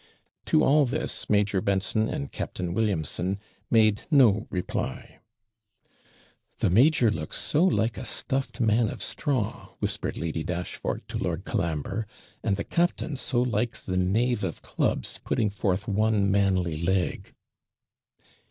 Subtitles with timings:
[0.47, 3.37] To all this Major Benson and Captain Williamson
[3.69, 5.19] made no reply.
[6.57, 11.45] 'The major looks so like a stuffed man of straw,' whispered Lady Dashfort to Lord
[11.45, 12.07] Colambre;
[12.43, 17.35] 'and the captain so like the knave of clubs, putting forth one manly leg.'